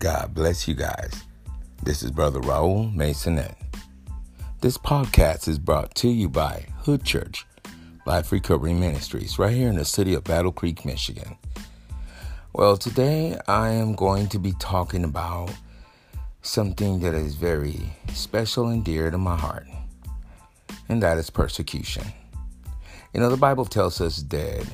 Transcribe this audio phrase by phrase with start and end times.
[0.00, 1.24] God bless you guys.
[1.82, 3.56] This is Brother Raul Masonette.
[4.62, 7.44] This podcast is brought to you by Hood Church,
[8.06, 11.36] Life Recovery Ministries, right here in the city of Battle Creek, Michigan.
[12.54, 15.50] Well, today I am going to be talking about
[16.40, 19.66] something that is very special and dear to my heart,
[20.88, 22.06] and that is persecution.
[23.12, 24.64] You know, the Bible tells us that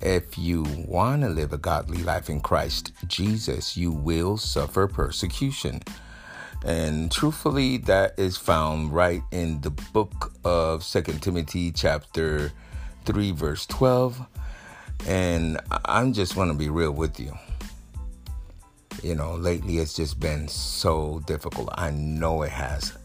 [0.00, 5.82] if you want to live a godly life in Christ Jesus, you will suffer persecution.
[6.64, 12.52] And truthfully, that is found right in the book of Second Timothy, chapter
[13.04, 14.20] 3, verse 12.
[15.06, 17.36] And I'm just want to be real with you.
[19.02, 21.68] You know, lately it's just been so difficult.
[21.74, 22.96] I know it has.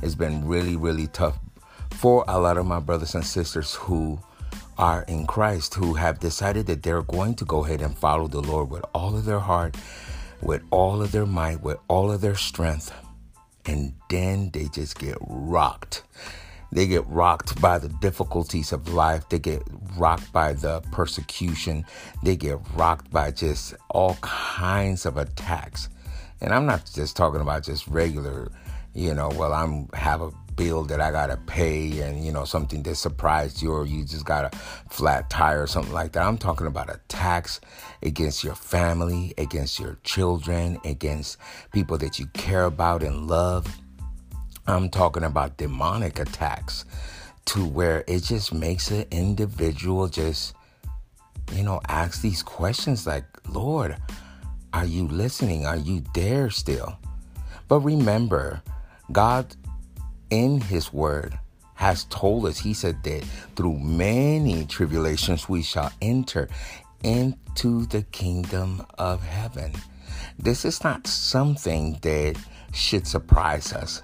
[0.00, 1.38] It's been really, really tough
[1.90, 4.18] for a lot of my brothers and sisters who
[4.78, 8.40] are in Christ who have decided that they're going to go ahead and follow the
[8.40, 9.76] Lord with all of their heart,
[10.40, 12.92] with all of their might, with all of their strength.
[13.66, 16.02] And then they just get rocked.
[16.72, 19.28] They get rocked by the difficulties of life.
[19.28, 19.62] They get
[19.98, 21.84] rocked by the persecution.
[22.22, 25.90] They get rocked by just all kinds of attacks.
[26.40, 28.50] And I'm not just talking about just regular,
[28.94, 32.82] you know, well, I'm have a bill that I gotta pay and you know something
[32.82, 34.56] that surprised you or you just got a
[34.90, 36.22] flat tire or something like that.
[36.22, 37.60] I'm talking about attacks
[38.02, 41.38] against your family, against your children, against
[41.72, 43.66] people that you care about and love.
[44.66, 46.84] I'm talking about demonic attacks
[47.46, 50.54] to where it just makes an individual just
[51.52, 53.96] you know ask these questions like, "Lord,
[54.74, 55.66] are you listening?
[55.66, 56.98] Are you there still?"
[57.68, 58.62] But remember,
[59.12, 59.54] God
[60.30, 61.38] in his word
[61.74, 63.24] has told us, he said that
[63.56, 66.48] through many tribulations we shall enter
[67.02, 69.72] into the kingdom of heaven.
[70.38, 72.36] This is not something that
[72.72, 74.02] should surprise us.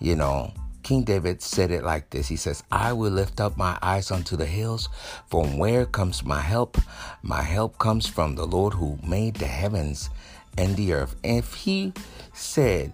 [0.00, 0.52] You know,
[0.82, 4.36] King David said it like this He says, I will lift up my eyes unto
[4.36, 4.88] the hills.
[5.28, 6.78] From where comes my help?
[7.22, 10.10] My help comes from the Lord who made the heavens
[10.56, 11.16] and the earth.
[11.24, 11.92] And if he
[12.32, 12.92] said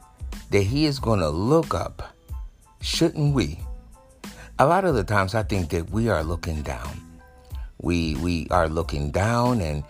[0.54, 2.15] that he is going to look up
[2.84, 3.59] shouldn't we?
[4.59, 7.00] A lot of the times I think that we are looking down.
[7.81, 9.82] We we are looking down and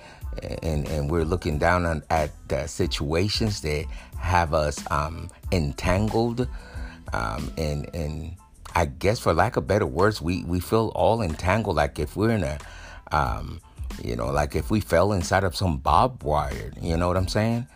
[0.62, 2.30] and and we're looking down on, at
[2.70, 3.84] situations that
[4.18, 6.48] have us um, entangled
[7.12, 8.36] um, and and
[8.74, 11.76] I guess for lack of better words, we we feel all entangled.
[11.76, 12.58] Like if we're in a
[13.12, 13.60] um,
[14.02, 17.28] you know, like if we fell inside of some barbed wire, you know what I'm
[17.28, 17.66] saying?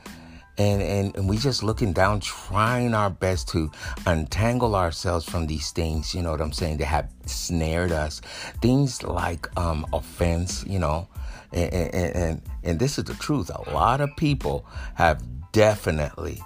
[0.58, 3.70] And, and, and we just looking down, trying our best to
[4.06, 8.20] untangle ourselves from these things, you know what I'm saying, that have snared us.
[8.60, 11.08] Things like um, offense, you know,
[11.52, 13.50] and, and, and, and this is the truth.
[13.54, 16.42] A lot of people have definitely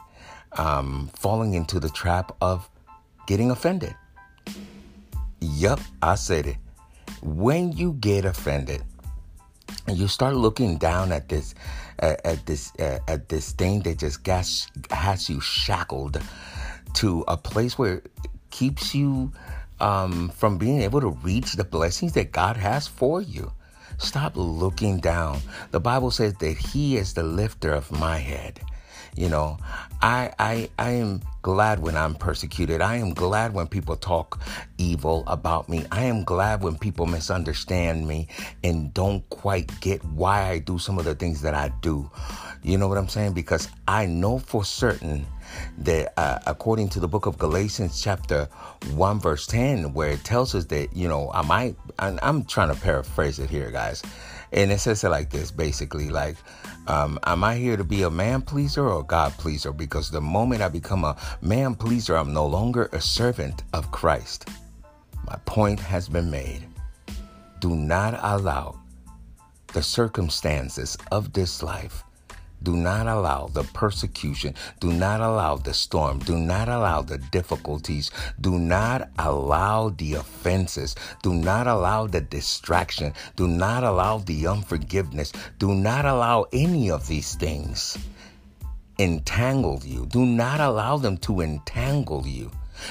[0.58, 2.68] um, falling into the trap of
[3.26, 3.94] getting offended.
[5.40, 6.56] Yep, I said it.
[7.22, 8.82] When you get offended,
[9.86, 11.54] and you start looking down at this
[11.98, 16.20] at, this at, at this thing that just gas, has you shackled
[16.94, 18.10] to a place where it
[18.50, 19.32] keeps you
[19.80, 23.52] um, from being able to reach the blessings that God has for you.
[23.98, 25.40] Stop looking down.
[25.70, 28.60] The Bible says that He is the lifter of my head.
[29.14, 29.58] You know,
[30.00, 32.80] I I I am glad when I'm persecuted.
[32.80, 34.40] I am glad when people talk
[34.78, 35.84] evil about me.
[35.92, 38.28] I am glad when people misunderstand me
[38.64, 42.10] and don't quite get why I do some of the things that I do.
[42.62, 43.34] You know what I'm saying?
[43.34, 45.26] Because I know for certain
[45.78, 48.46] that uh, according to the book of Galatians chapter
[48.94, 52.80] 1 verse 10 where it tells us that you know I might I'm trying to
[52.80, 54.02] paraphrase it here guys
[54.52, 56.36] and it says it like this basically like
[56.86, 59.72] um, am I here to be a man pleaser or God pleaser?
[59.72, 64.48] Because the moment I become a man pleaser, I'm no longer a servant of Christ.
[65.24, 66.66] My point has been made.
[67.60, 68.80] Do not allow
[69.72, 72.02] the circumstances of this life
[72.62, 74.54] do not allow the persecution.
[74.80, 76.18] Do not allow the storm.
[76.20, 78.10] Do not allow the difficulties.
[78.40, 80.94] Do not allow the offenses.
[81.22, 83.14] Do not allow the distraction.
[83.36, 85.32] Do not allow the unforgiveness.
[85.58, 87.98] Do not allow any of these things
[88.98, 90.06] entangle you.
[90.06, 92.50] Do not allow them to entangle you.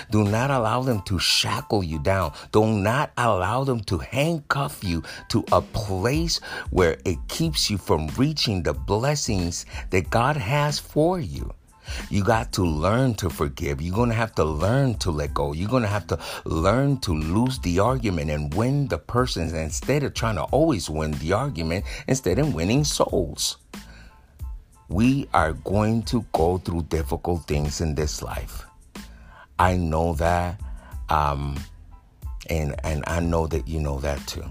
[0.09, 2.33] Do not allow them to shackle you down.
[2.51, 6.39] Do not allow them to handcuff you to a place
[6.69, 11.51] where it keeps you from reaching the blessings that God has for you.
[12.09, 13.81] You got to learn to forgive.
[13.81, 15.53] You're going to have to learn to let go.
[15.53, 20.03] You're going to have to learn to lose the argument and win the person instead
[20.03, 23.57] of trying to always win the argument instead of winning souls.
[24.89, 28.65] We are going to go through difficult things in this life.
[29.61, 30.59] I know that.
[31.09, 31.55] Um,
[32.49, 34.43] and and I know that you know that too.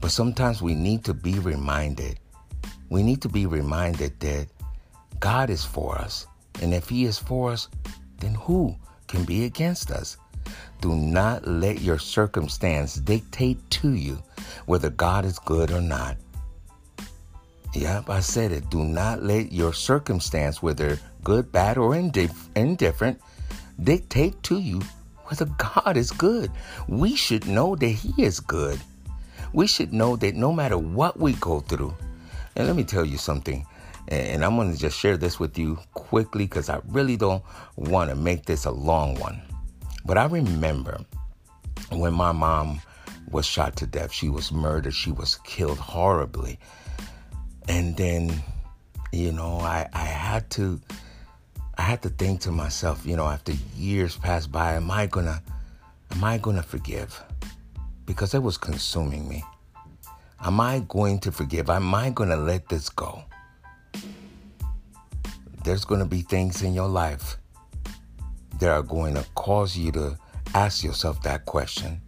[0.00, 2.18] But sometimes we need to be reminded.
[2.88, 4.46] We need to be reminded that
[5.20, 6.26] God is for us.
[6.62, 7.68] And if he is for us,
[8.20, 8.74] then who
[9.06, 10.16] can be against us?
[10.80, 14.22] Do not let your circumstance dictate to you
[14.64, 16.16] whether God is good or not.
[17.74, 18.70] Yep, I said it.
[18.70, 23.20] Do not let your circumstance, whether good, bad, or indif- indifferent,
[23.82, 24.80] dictate to you
[25.24, 26.50] whether God is good.
[26.88, 28.80] We should know that He is good.
[29.52, 31.94] We should know that no matter what we go through,
[32.54, 33.66] and let me tell you something,
[34.08, 37.42] and I'm going to just share this with you quickly because I really don't
[37.76, 39.42] want to make this a long one.
[40.04, 41.00] But I remember
[41.90, 42.80] when my mom
[43.28, 46.58] was shot to death, she was murdered, she was killed horribly.
[47.68, 48.42] And then,
[49.10, 50.80] you know, I, I had to
[51.78, 55.42] I had to think to myself, you know, after years passed by, am I gonna
[56.12, 57.22] am I gonna forgive?
[58.06, 59.44] Because it was consuming me.
[60.40, 61.70] Am I going to forgive?
[61.70, 63.24] Am I gonna let this go?
[65.64, 67.36] There's gonna be things in your life
[68.58, 70.18] that are going to cause you to
[70.54, 72.00] ask yourself that question.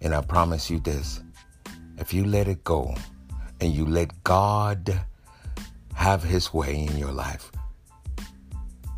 [0.00, 1.20] And I promise you this
[1.98, 2.94] if you let it go
[3.60, 5.00] and you let God
[5.94, 7.52] have his way in your life,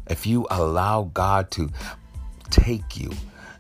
[0.08, 1.70] if you allow God to
[2.50, 3.11] take you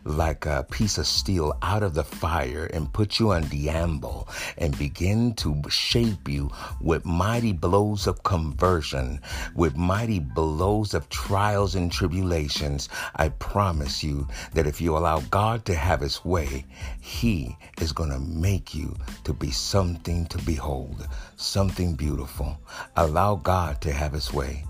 [0.06, 4.28] like a piece of steel out of the fire and put you on the anvil
[4.56, 6.50] and begin to shape you
[6.80, 9.20] with mighty blows of conversion,
[9.54, 15.64] with mighty blows of trials and tribulations, I promise you that if you allow God
[15.66, 16.64] to have his way,
[17.00, 18.94] he is going to make you
[19.24, 21.06] to be something to behold,
[21.36, 22.58] something beautiful.
[22.96, 24.64] Allow God to have his way.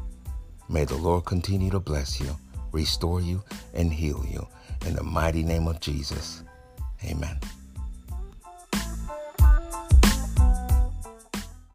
[0.68, 2.36] May the Lord continue to bless you,
[2.72, 3.42] restore you,
[3.74, 4.46] and heal you.
[4.86, 6.42] In the mighty name of Jesus.
[7.04, 7.38] Amen.